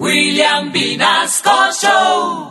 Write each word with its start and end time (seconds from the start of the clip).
William 0.00 0.72
Vinasco 0.72 1.50
Show. 1.80 2.50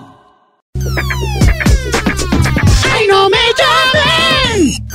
¡Ay, 2.94 3.08
no 3.10 3.30
me 3.30 3.38
llamen! 3.60 4.88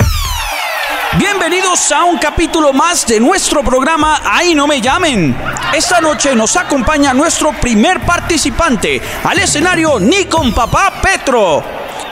Bienvenidos 1.19 1.91
a 1.91 2.05
un 2.05 2.17
capítulo 2.17 2.73
más 2.73 3.05
de 3.05 3.19
nuestro 3.19 3.63
programa 3.63 4.19
Ahí 4.25 4.55
no 4.55 4.65
me 4.65 4.81
llamen. 4.81 5.37
Esta 5.75 6.01
noche 6.01 6.33
nos 6.33 6.57
acompaña 6.57 7.13
nuestro 7.13 7.51
primer 7.51 7.99
participante 7.99 8.99
al 9.23 9.37
escenario 9.37 9.99
ni 9.99 10.25
con 10.25 10.51
papá 10.51 10.99
Petro. 11.03 11.63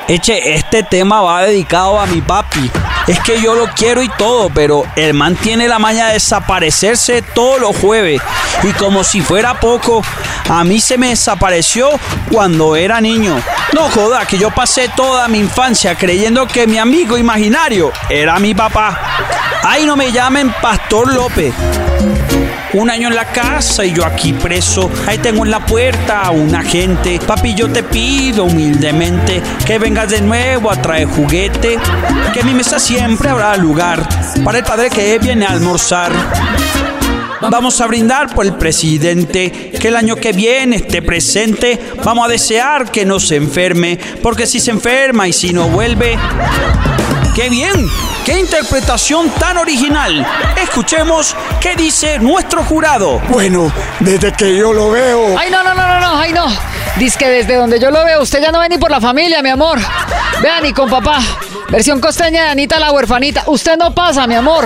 Eche, 0.08 0.54
este 0.54 0.84
tema 0.84 1.20
va 1.22 1.48
dedicado 1.48 2.00
a 2.00 2.06
mi 2.06 2.22
papi. 2.22 2.70
Es 3.08 3.20
que 3.22 3.42
yo 3.42 3.56
lo 3.56 3.68
quiero 3.68 4.04
y 4.04 4.10
todo, 4.18 4.50
pero 4.50 4.84
el 4.98 5.14
man 5.14 5.36
tiene 5.36 5.68
la 5.68 5.80
maña 5.80 6.08
de 6.08 6.14
desaparecerse 6.14 7.22
todos 7.22 7.62
los 7.62 7.78
jueves. 7.78 8.22
Y 8.64 8.74
como 8.74 9.04
si 9.04 9.22
fuera 9.22 9.60
poco, 9.60 10.04
a 10.50 10.64
mí 10.66 10.82
se 10.82 10.98
me 10.98 11.10
desapareció 11.10 11.90
cuando 12.30 12.76
era 12.76 13.00
niño. 13.00 13.42
No 13.74 13.90
joda, 13.90 14.26
que 14.26 14.38
yo 14.38 14.52
pasé 14.52 14.90
toda 14.90 15.28
mi 15.30 15.40
infancia 15.40 15.96
creyendo 15.96 16.48
que 16.48 16.68
mi 16.68 16.78
amigo 16.78 17.18
imaginario 17.18 17.94
era 18.10 18.40
mi 18.40 18.54
papá. 18.54 19.00
Ahí 19.64 19.86
no 19.86 19.96
me 19.96 20.12
llamen 20.12 20.54
Pastor 20.62 21.14
López. 21.14 21.54
Un 22.74 22.90
año 22.90 23.08
en 23.08 23.16
la 23.16 23.26
casa 23.26 23.86
y 23.86 23.94
yo 23.94 24.06
aquí 24.06 24.34
preso. 24.34 24.92
Ahí 25.08 25.18
tengo 25.20 25.46
en 25.46 25.52
la 25.52 25.66
puerta 25.66 26.22
a 26.22 26.32
un 26.32 26.54
agente. 26.54 27.20
Papi, 27.26 27.56
yo 27.56 27.70
te 27.70 27.84
pido 27.84 28.44
humildemente 28.44 29.42
que 29.66 29.80
vengas 29.80 30.10
de 30.10 30.22
nuevo 30.22 30.70
a 30.70 30.76
traer 30.82 31.08
juguete. 31.08 31.78
Que 32.34 32.42
en 32.42 32.46
mi 32.46 32.54
mesa 32.54 32.78
siempre 32.78 33.30
habrá 33.30 33.56
lugar 33.56 34.08
para 34.44 34.58
el 34.58 34.64
padre 34.66 34.90
que 34.90 35.18
viene 35.18 35.46
a 35.46 35.52
almorzar. 35.52 36.12
Vamos 37.40 37.80
a 37.80 37.88
brindar 37.88 38.34
por 38.34 38.46
el 38.46 38.56
presidente, 38.56 39.72
que 39.80 39.88
el 39.88 39.96
año 39.96 40.16
que 40.16 40.34
viene 40.34 40.78
esté 40.78 41.02
presente. 41.02 41.80
Vamos 42.04 42.26
a 42.26 42.30
desear 42.30 42.92
que 42.92 43.06
no 43.06 43.20
se 43.20 43.38
enferme, 43.38 43.98
porque 44.22 44.46
si 44.46 44.60
se 44.60 44.72
enferma 44.72 45.28
y 45.28 45.34
si 45.34 45.54
no 45.54 45.70
vuelve... 45.70 46.18
¡Qué 47.38 47.52
bien! 47.52 47.88
¡Qué 48.26 48.40
interpretación 48.40 49.30
tan 49.30 49.58
original! 49.58 50.26
Escuchemos 50.60 51.36
qué 51.62 51.76
dice 51.76 52.18
nuestro 52.18 52.64
jurado. 52.64 53.20
Bueno, 53.30 53.72
desde 54.00 54.34
que 54.34 54.58
yo 54.58 54.74
lo 54.74 54.90
veo. 54.90 55.38
Ay, 55.38 55.52
no, 55.52 55.62
no, 55.64 55.76
no, 55.76 55.88
no, 55.88 56.00
no, 56.00 56.18
ay, 56.20 56.34
no. 56.34 56.48
Dice 56.96 57.16
que 57.20 57.30
desde 57.30 57.54
donde 57.54 57.80
yo 57.80 57.92
lo 57.92 58.04
veo, 58.04 58.24
usted 58.24 58.42
ya 58.42 58.52
no 58.52 58.60
ve 58.60 58.70
ni 58.70 58.80
por 58.80 58.90
la 58.90 59.00
familia, 59.00 59.44
mi 59.44 59.50
amor. 59.50 59.78
Vea, 60.42 60.62
ni 60.62 60.74
con 60.74 60.90
papá. 60.90 61.20
Versión 61.70 62.02
costeña 62.02 62.46
de 62.46 62.50
Anita 62.50 62.80
la 62.80 62.92
huerfanita. 62.92 63.44
Usted 63.46 63.78
no 63.78 63.94
pasa, 63.94 64.26
mi 64.26 64.34
amor. 64.34 64.66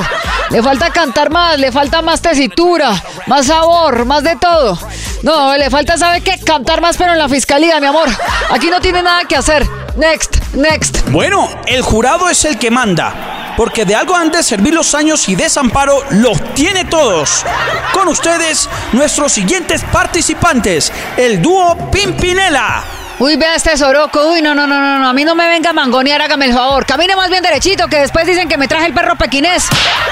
Le 0.50 0.64
falta 0.64 0.92
cantar 0.92 1.30
más, 1.30 1.60
le 1.60 1.74
falta 1.74 2.02
más 2.02 2.22
tesitura, 2.22 2.94
más 3.28 3.48
sabor, 3.48 4.06
más 4.06 4.24
de 4.24 4.38
todo. 4.38 4.80
No, 5.24 5.58
le 5.58 5.70
falta, 5.70 5.98
¿sabe 5.98 6.22
qué? 6.22 6.40
Cantar 6.40 6.80
más, 6.80 6.96
pero 6.96 7.12
en 7.12 7.20
la 7.20 7.28
fiscalía, 7.28 7.82
mi 7.82 7.88
amor. 7.88 8.08
Aquí 8.50 8.70
no 8.70 8.80
tiene 8.80 9.04
nada 9.04 9.26
que 9.26 9.36
hacer. 9.36 9.68
Next, 9.98 10.41
next. 10.56 11.10
Bueno, 11.10 11.50
el 11.68 11.82
jurado 11.82 12.30
es 12.30 12.46
el 12.46 12.58
que 12.58 12.72
manda. 12.72 13.54
Porque 13.58 13.86
de 13.86 13.96
algo 13.96 14.16
han 14.16 14.32
de 14.32 14.44
servir 14.44 14.74
los 14.74 14.96
años 14.96 15.28
y 15.28 15.36
desamparo 15.36 16.04
los 16.12 16.42
tiene 16.54 16.86
todos. 16.86 17.46
Con 17.94 18.08
ustedes, 18.08 18.70
nuestros 18.94 19.34
siguientes 19.34 19.84
participantes, 19.92 20.92
el 21.18 21.42
dúo 21.42 21.92
Pimpinela. 21.92 23.01
Uy, 23.22 23.36
vea 23.36 23.54
este 23.54 23.78
soroco. 23.78 24.32
Uy, 24.32 24.42
no, 24.42 24.56
no, 24.56 24.66
no, 24.66 24.80
no, 24.80 24.98
no. 24.98 25.08
A 25.08 25.14
mí 25.14 25.24
no 25.24 25.36
me 25.36 25.48
venga 25.48 25.70
a 25.70 25.74
mangonear, 25.74 26.20
hágame 26.24 26.48
el 26.48 26.54
favor. 26.56 26.88
Camine 26.88 27.16
más 27.16 27.30
bien 27.30 27.44
derechito, 27.44 27.88
que 27.88 27.98
después 27.98 28.26
dicen 28.26 28.50
que 28.50 28.58
me 28.58 28.68
traje 28.68 28.88
el 28.88 28.96
perro 28.96 29.16
pequinés. 29.16 29.68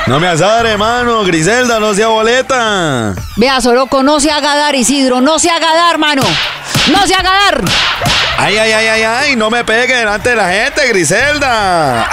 No 0.05 0.19
me 0.19 0.27
azare, 0.27 0.73
hermano. 0.73 1.23
Griselda, 1.23 1.79
no 1.79 1.95
sea 1.95 2.09
boleta. 2.09 3.15
Vea, 3.35 3.59
soroco, 3.61 4.03
no 4.03 4.19
se 4.19 4.29
haga 4.29 4.55
dar, 4.55 4.75
Isidro. 4.75 5.21
No 5.21 5.39
se 5.39 5.49
haga 5.49 5.73
dar, 5.73 5.97
mano. 5.97 6.21
No 6.91 7.07
se 7.07 7.15
haga 7.15 7.31
dar. 7.31 7.63
Ay, 8.37 8.59
ay, 8.59 8.73
ay, 8.73 8.87
ay, 8.87 9.01
ay. 9.01 9.35
No 9.35 9.49
me 9.49 9.63
pegue 9.63 9.95
delante 9.95 10.29
de 10.29 10.35
la 10.35 10.49
gente, 10.49 10.87
Griselda. 10.89 12.07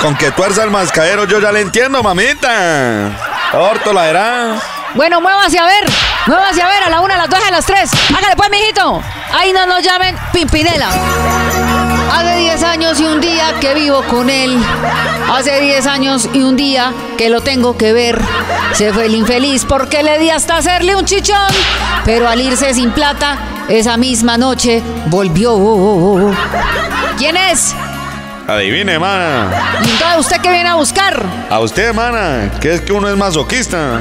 Con 0.00 0.14
que 0.16 0.30
tuerza 0.30 0.62
el 0.62 0.70
mascadero 0.70 1.24
yo 1.24 1.40
ya 1.40 1.50
le 1.50 1.62
entiendo, 1.62 2.04
mamita. 2.04 3.10
Orto 3.52 3.92
la 3.92 4.08
era. 4.08 4.62
Bueno, 4.94 5.20
muévase 5.20 5.58
a 5.58 5.66
ver. 5.66 5.90
Muévase 6.26 6.62
a 6.62 6.68
ver 6.68 6.82
a 6.84 6.88
la 6.88 7.00
una, 7.00 7.14
a 7.14 7.18
las 7.18 7.28
dos, 7.28 7.40
a 7.44 7.50
las 7.50 7.66
tres. 7.66 7.90
Hágale 8.16 8.36
pues, 8.36 8.48
mijito. 8.48 9.02
Ahí 9.38 9.52
no 9.52 9.66
nos 9.66 9.82
llamen 9.82 10.16
Pimpinela. 10.32 10.88
Hace 12.10 12.36
10 12.38 12.62
años 12.62 12.98
y 12.98 13.04
un 13.04 13.20
día 13.20 13.54
que 13.60 13.74
vivo 13.74 14.02
con 14.08 14.30
él. 14.30 14.58
Hace 15.30 15.60
10 15.60 15.86
años 15.86 16.30
y 16.32 16.42
un 16.42 16.56
día 16.56 16.94
que 17.18 17.28
lo 17.28 17.42
tengo 17.42 17.76
que 17.76 17.92
ver. 17.92 18.18
Se 18.72 18.94
fue 18.94 19.04
el 19.06 19.14
infeliz 19.14 19.66
porque 19.66 20.02
le 20.02 20.18
di 20.18 20.30
hasta 20.30 20.56
hacerle 20.56 20.96
un 20.96 21.04
chichón. 21.04 21.52
Pero 22.06 22.26
al 22.26 22.40
irse 22.40 22.72
sin 22.72 22.92
plata, 22.92 23.36
esa 23.68 23.98
misma 23.98 24.38
noche 24.38 24.82
volvió. 25.10 26.34
¿Quién 27.18 27.36
es? 27.36 27.74
Adivine, 28.48 28.98
mana. 28.98 29.80
¿Y 29.84 29.90
entonces 29.90 30.18
usted 30.18 30.40
qué 30.40 30.50
viene 30.50 30.68
a 30.68 30.74
buscar? 30.76 31.20
A 31.50 31.58
usted, 31.58 31.92
mana, 31.92 32.50
que 32.60 32.74
es 32.74 32.80
que 32.80 32.92
uno 32.92 33.08
es 33.08 33.16
masoquista. 33.16 34.00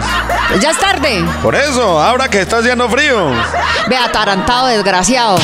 Ya 0.62 0.70
es 0.70 0.78
tarde. 0.78 1.26
Por 1.42 1.56
eso, 1.56 2.00
ahora 2.00 2.28
que 2.28 2.42
está 2.42 2.60
haciendo 2.60 2.88
frío. 2.88 3.32
Ve 3.88 3.98
atarantado, 3.98 4.68
desgraciado. 4.68 5.40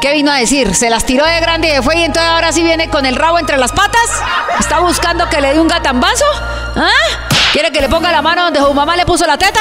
¿Qué 0.00 0.14
vino 0.14 0.32
a 0.32 0.36
decir? 0.36 0.74
¿Se 0.74 0.88
las 0.88 1.04
tiró 1.04 1.26
de 1.26 1.38
grande 1.40 1.68
y 1.68 1.72
de 1.72 1.82
fue 1.82 1.98
y 1.98 2.04
entonces 2.04 2.30
ahora 2.30 2.50
sí 2.52 2.62
viene 2.62 2.88
con 2.88 3.04
el 3.04 3.14
rabo 3.16 3.38
entre 3.38 3.58
las 3.58 3.72
patas? 3.72 4.22
¿Está 4.58 4.80
buscando 4.80 5.28
que 5.28 5.42
le 5.42 5.52
dé 5.52 5.60
un 5.60 5.68
gatambazo? 5.68 6.24
¿Ah? 6.76 6.88
¿Quiere 7.52 7.70
que 7.70 7.82
le 7.82 7.90
ponga 7.90 8.10
la 8.10 8.22
mano 8.22 8.44
donde 8.44 8.60
su 8.60 8.72
mamá 8.72 8.96
le 8.96 9.04
puso 9.04 9.26
la 9.26 9.36
teta? 9.36 9.60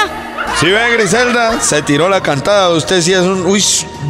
Si 0.57 0.67
ve, 0.67 0.93
Griselda, 0.93 1.59
se 1.59 1.81
tiró 1.81 2.07
la 2.07 2.21
cantada. 2.21 2.69
Usted 2.69 3.01
sí 3.01 3.11
es 3.11 3.19
un. 3.19 3.45
Uy, 3.45 3.61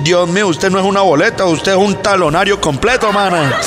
Dios 0.03 0.29
mío, 0.29 0.47
usted 0.47 0.69
no 0.69 0.77
es 0.77 0.85
una 0.85 1.01
boleta, 1.01 1.45
usted 1.45 1.71
es 1.71 1.77
un 1.77 1.95
talonario 2.03 2.61
completo, 2.61 3.11
mana. 3.11 3.59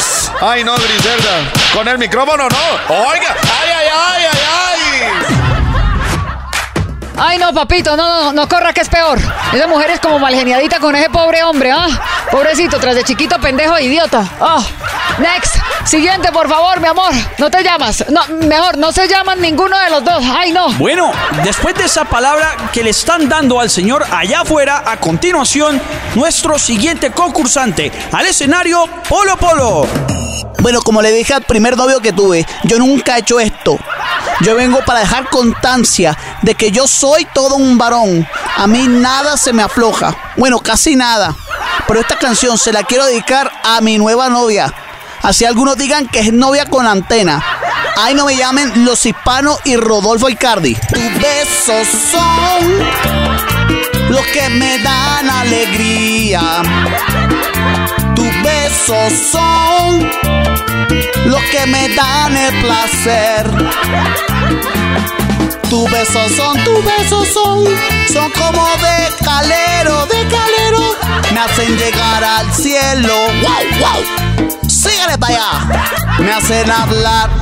Ay, 0.44 0.64
no, 0.64 0.74
Griselda. 0.74 1.52
Con 1.72 1.86
el 1.86 1.98
micrófono 1.98 2.48
no. 2.48 2.96
Oiga, 2.96 3.36
ay, 3.42 3.70
ay, 3.76 3.86
ay, 3.94 4.24
ay, 4.24 4.40
ay. 4.50 5.32
Ay, 7.16 7.38
no, 7.38 7.54
papito, 7.54 7.96
no, 7.96 8.24
no, 8.24 8.32
no 8.32 8.48
corra 8.48 8.72
que 8.72 8.80
es 8.80 8.88
peor. 8.88 9.20
Esa 9.52 9.68
mujer 9.68 9.90
es 9.90 10.00
como 10.00 10.18
malgeniadita 10.18 10.80
con 10.80 10.96
ese 10.96 11.08
pobre 11.10 11.44
hombre, 11.44 11.70
¿ah? 11.70 11.86
Pobrecito, 12.32 12.80
tras 12.80 12.96
de 12.96 13.04
chiquito, 13.04 13.38
pendejo, 13.38 13.78
idiota. 13.78 14.24
Oh, 14.40 14.64
next. 15.18 15.54
Siguiente, 15.84 16.32
por 16.32 16.48
favor, 16.48 16.80
mi 16.80 16.88
amor. 16.88 17.12
No 17.38 17.48
te 17.48 17.62
llamas. 17.62 18.04
No, 18.08 18.26
mejor, 18.44 18.78
no 18.78 18.90
se 18.90 19.06
llaman 19.06 19.40
ninguno 19.40 19.78
de 19.78 19.90
los 19.90 20.02
dos. 20.02 20.24
Ay, 20.36 20.50
no. 20.50 20.72
Bueno, 20.72 21.12
después 21.44 21.76
de 21.76 21.84
esa 21.84 22.04
palabra 22.04 22.56
que 22.72 22.82
le 22.82 22.90
están 22.90 23.28
dando 23.28 23.60
al 23.60 23.70
señor 23.70 24.04
allá 24.10 24.40
afuera, 24.40 24.82
a 24.84 24.96
continuación, 24.96 25.80
nuestro 26.16 26.58
siguiente 26.58 27.12
concursante 27.12 27.92
al 28.10 28.26
escenario, 28.26 28.88
Polo 29.08 29.36
Polo. 29.36 30.21
Bueno, 30.62 30.80
como 30.80 31.02
le 31.02 31.10
dije 31.10 31.34
al 31.34 31.42
primer 31.42 31.76
novio 31.76 32.00
que 32.00 32.12
tuve, 32.12 32.46
yo 32.62 32.78
nunca 32.78 33.16
he 33.16 33.20
hecho 33.20 33.40
esto. 33.40 33.76
Yo 34.42 34.54
vengo 34.54 34.78
para 34.86 35.00
dejar 35.00 35.28
constancia 35.28 36.16
de 36.42 36.54
que 36.54 36.70
yo 36.70 36.86
soy 36.86 37.26
todo 37.34 37.56
un 37.56 37.76
varón. 37.76 38.26
A 38.56 38.68
mí 38.68 38.86
nada 38.86 39.36
se 39.36 39.52
me 39.52 39.64
afloja. 39.64 40.16
Bueno, 40.36 40.60
casi 40.60 40.94
nada. 40.94 41.34
Pero 41.88 41.98
esta 41.98 42.16
canción 42.16 42.56
se 42.58 42.72
la 42.72 42.84
quiero 42.84 43.04
dedicar 43.06 43.50
a 43.64 43.80
mi 43.80 43.98
nueva 43.98 44.28
novia. 44.28 44.72
Así 45.20 45.44
algunos 45.44 45.76
digan 45.76 46.06
que 46.06 46.20
es 46.20 46.32
novia 46.32 46.66
con 46.66 46.86
antena. 46.86 47.42
Ahí 47.96 48.14
no 48.14 48.26
me 48.26 48.36
llamen 48.36 48.84
los 48.84 49.04
hispanos 49.04 49.58
y 49.64 49.74
Rodolfo 49.74 50.28
Icardi. 50.28 50.76
Tus 50.76 51.14
besos 51.20 51.88
son 52.12 52.78
los 54.10 54.24
que 54.26 54.48
me 54.48 54.78
dan 54.78 55.28
alegría. 55.28 56.62
Besos 58.72 59.12
son 59.30 60.10
los 61.26 61.42
que 61.50 61.66
me 61.66 61.90
dan 61.90 62.34
el 62.34 62.62
placer. 62.62 63.50
Tus 65.68 65.90
besos 65.90 66.32
son, 66.32 66.64
tus 66.64 66.82
besos 66.82 67.28
son, 67.28 67.64
son 68.10 68.30
como 68.30 68.66
de 68.78 69.24
calero, 69.24 70.06
de 70.06 70.26
calero. 70.26 70.96
Me 71.34 71.40
hacen 71.40 71.76
llegar 71.76 72.24
al 72.24 72.50
cielo. 72.54 73.14
¡Wow, 73.42 73.78
wow! 73.78 74.68
Sígale 74.70 75.18
para 75.18 75.34
allá. 75.34 76.18
Me 76.18 76.32
hacen 76.32 76.70
hablar. 76.70 77.41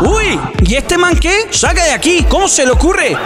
Uy, 0.00 0.40
¿y 0.64 0.76
este 0.76 0.96
man 0.96 1.14
qué? 1.18 1.48
Saca 1.50 1.84
de 1.84 1.92
aquí, 1.92 2.24
¿cómo 2.28 2.48
se 2.48 2.64
le 2.64 2.72
ocurre? 2.72 3.16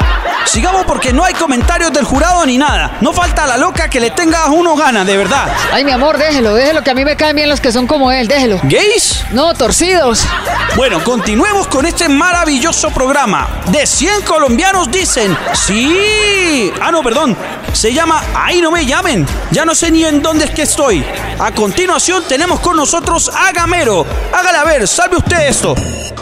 Sigamos 0.44 0.84
porque 0.84 1.12
no 1.12 1.24
hay 1.24 1.32
comentarios 1.34 1.92
del 1.92 2.04
jurado 2.04 2.44
ni 2.44 2.58
nada. 2.58 2.98
No 3.00 3.12
falta 3.12 3.46
la 3.46 3.56
loca 3.56 3.88
que 3.88 4.00
le 4.00 4.10
tenga 4.10 4.44
a 4.44 4.50
uno 4.50 4.74
ganas, 4.74 5.06
de 5.06 5.16
verdad. 5.16 5.46
Ay, 5.72 5.84
mi 5.84 5.92
amor, 5.92 6.18
déjelo, 6.18 6.54
déjelo, 6.54 6.82
que 6.82 6.90
a 6.90 6.94
mí 6.94 7.04
me 7.04 7.16
caen 7.16 7.36
bien 7.36 7.48
los 7.48 7.60
que 7.60 7.70
son 7.70 7.86
como 7.86 8.10
él, 8.10 8.26
déjelo. 8.26 8.58
¿Gays? 8.64 9.24
No, 9.30 9.54
torcidos. 9.54 10.26
Bueno, 10.74 11.02
continuemos 11.04 11.68
con 11.68 11.86
este 11.86 12.08
maravilloso 12.08 12.90
programa. 12.90 13.48
De 13.70 13.86
100 13.86 14.22
colombianos 14.22 14.90
dicen, 14.90 15.36
sí. 15.52 16.72
Ah, 16.80 16.90
no, 16.90 17.02
perdón. 17.02 17.36
Se 17.74 17.92
llama 17.92 18.22
Ahí 18.34 18.60
no 18.60 18.70
me 18.70 18.86
llamen. 18.86 19.26
Ya 19.50 19.64
no 19.64 19.74
sé 19.74 19.90
ni 19.90 20.04
en 20.04 20.22
dónde 20.22 20.44
es 20.46 20.52
que 20.52 20.62
estoy. 20.62 21.04
A 21.38 21.52
continuación 21.52 22.22
tenemos 22.28 22.60
con 22.60 22.76
nosotros 22.76 23.30
a 23.34 23.52
Gamero. 23.52 24.06
Hágale 24.32 24.58
a 24.58 24.64
ver, 24.64 24.88
salve 24.88 25.16
usted 25.16 25.48
esto. 25.48 25.74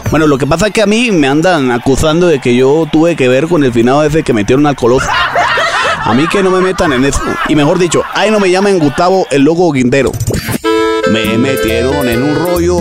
Bueno, 0.09 0.27
lo 0.27 0.37
que 0.37 0.47
pasa 0.47 0.67
es 0.67 0.73
que 0.73 0.81
a 0.81 0.87
mí 0.87 1.11
me 1.11 1.27
andan 1.27 1.71
acusando 1.71 2.27
de 2.27 2.41
que 2.41 2.55
yo 2.55 2.87
tuve 2.91 3.15
que 3.15 3.27
ver 3.27 3.47
con 3.47 3.63
el 3.63 3.71
finado 3.71 4.03
ese 4.03 4.23
que 4.23 4.33
metieron 4.33 4.65
al 4.65 4.75
coloso. 4.75 5.07
A 6.05 6.13
mí 6.13 6.27
que 6.27 6.43
no 6.43 6.49
me 6.49 6.59
metan 6.59 6.91
en 6.91 7.05
eso. 7.05 7.21
Y 7.47 7.55
mejor 7.55 7.77
dicho, 7.77 8.03
ahí 8.13 8.29
no 8.29 8.39
me 8.39 8.49
llamen 8.49 8.79
Gustavo 8.79 9.27
el 9.29 9.43
loco 9.43 9.71
Guindero. 9.71 10.11
Me 11.11 11.37
metieron 11.37 12.09
en 12.09 12.23
un 12.23 12.35
rollo 12.35 12.77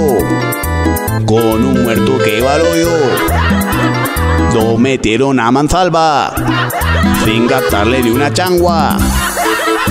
con 1.26 1.64
un 1.64 1.84
muerto 1.84 2.18
que 2.18 2.38
iba 2.38 2.54
al 2.54 2.62
hoyo. 2.62 2.88
Lo 4.54 4.76
metieron 4.76 5.40
a 5.40 5.50
mansalva 5.50 6.34
sin 7.24 7.46
gastarle 7.46 8.02
ni 8.02 8.10
una 8.10 8.32
changua. 8.32 8.98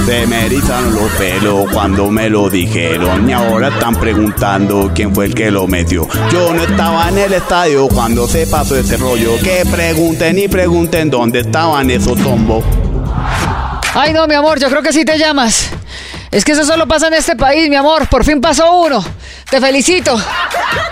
Se 0.06 0.26
me 0.28 0.46
erizan 0.46 0.96
los 0.96 1.12
pelos 1.14 1.66
cuando 1.72 2.10
me 2.10 2.30
lo 2.30 2.50
dijeron 2.50 3.30
y 3.30 3.34
ahora 3.34 3.70
están 3.70 3.96
preguntando 3.96 4.92
quién 4.94 5.14
fue 5.14 5.26
el 5.26 5.36
que 5.36 5.52
lo 5.52 5.68
metió. 5.68 6.08
Yo 6.32 6.54
no 6.54 6.62
estaba 6.64 7.10
en 7.10 7.18
el 7.18 7.34
estadio 7.34 7.88
cuando 7.88 8.28
se 8.28 8.48
pasó 8.48 8.76
ese 8.78 8.98
rollo. 8.98 9.32
Que 9.44 9.64
pregunten 9.70 10.38
y 10.40 10.48
pregunten 10.48 11.10
dónde 11.10 11.40
estaban 11.42 11.90
esos 11.90 12.18
tombos. 12.22 12.64
Ay, 13.94 14.14
no, 14.14 14.26
mi 14.28 14.36
amor, 14.36 14.60
yo 14.60 14.70
creo 14.70 14.82
que 14.82 14.94
sí 14.94 15.04
te 15.04 15.18
llamas. 15.18 15.70
Es 16.32 16.46
que 16.46 16.54
eso 16.54 16.66
solo 16.66 16.88
pasa 16.88 17.08
en 17.08 17.14
este 17.16 17.36
país, 17.36 17.70
mi 17.70 17.76
amor. 17.76 18.08
Por 18.08 18.24
fin 18.24 18.40
pasó 18.40 18.74
uno. 18.74 19.04
Te 19.50 19.60
felicito. 19.60 20.18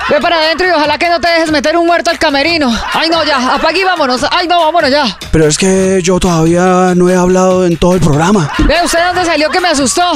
Ve 0.10 0.20
para 0.20 0.38
adentro 0.38 0.68
y 0.68 0.72
ojalá 0.72 0.98
que 0.98 1.08
no 1.08 1.20
te 1.22 1.30
dejes 1.30 1.52
meter 1.52 1.78
un 1.78 1.86
muerto 1.86 2.10
al 2.10 2.18
camerino. 2.18 2.76
Ay, 2.94 3.10
no, 3.10 3.24
ya. 3.24 3.54
Apague 3.54 3.82
y 3.82 3.84
vámonos. 3.84 4.26
Ay, 4.32 4.48
no, 4.48 4.60
vámonos 4.60 4.90
ya. 4.90 5.06
Pero 5.32 5.48
es 5.48 5.58
que 5.58 6.00
yo 6.02 6.20
todavía 6.20 6.94
no 6.96 7.10
he 7.10 7.16
hablado 7.16 7.66
en 7.66 7.78
todo 7.78 7.94
el 7.94 8.02
programa. 8.02 8.52
Ve 8.60 8.78
usted 8.84 9.00
dónde 9.06 9.24
salió 9.26 9.52
que 9.52 9.60
me 9.60 9.68
asustó. 9.68 10.12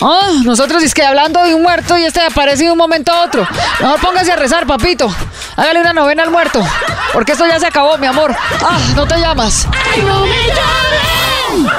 Ah, 0.00 0.32
nosotros 0.44 0.82
es 0.82 0.92
que 0.92 1.04
hablando 1.04 1.44
de 1.44 1.54
un 1.54 1.62
muerto 1.62 1.96
y 1.96 2.04
este 2.04 2.20
aparece 2.22 2.64
de 2.64 2.72
un 2.72 2.78
momento 2.78 3.12
a 3.12 3.22
otro. 3.24 3.46
Mejor 3.80 4.00
póngase 4.00 4.32
a 4.32 4.36
rezar, 4.36 4.66
papito. 4.66 5.08
Hágale 5.56 5.80
una 5.80 5.92
novena 5.92 6.24
al 6.24 6.30
muerto. 6.30 6.60
Porque 7.12 7.32
esto 7.32 7.46
ya 7.46 7.60
se 7.60 7.66
acabó, 7.66 7.96
mi 7.98 8.06
amor. 8.08 8.34
Ah, 8.62 8.78
no 8.96 9.06
te 9.06 9.16
llamas. 9.18 9.68
¡Ay, 9.94 10.02
no 10.02 10.20
me 10.26 10.46
llamen! 10.48 11.70